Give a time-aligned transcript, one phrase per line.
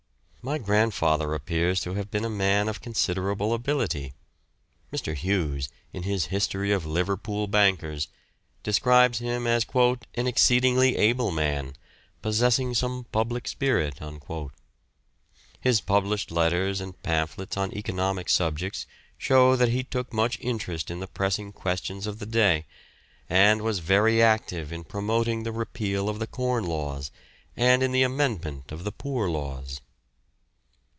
[0.43, 4.15] My grandfather appears to have been a man of considerable ability.
[4.91, 5.13] Mr.
[5.13, 8.07] Hughes, in his History of Liverpool Bankers,
[8.63, 9.63] describes him as
[10.15, 11.75] "an exceedingly able man,
[12.23, 13.99] possessing some public spirit."
[15.59, 18.87] His published letters and pamphlets on economic subjects
[19.19, 22.65] show that he took much interest in the pressing questions of the day,
[23.29, 27.11] and was very active in promoting the repeal of the Corn Laws
[27.55, 29.81] and in the amendment of the Poor Laws.